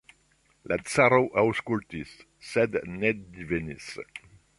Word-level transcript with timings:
La 0.71 0.77
caro 0.91 1.19
aŭskultis, 1.41 2.15
sed 2.53 2.79
ne 2.95 3.13
divenis. 3.37 3.91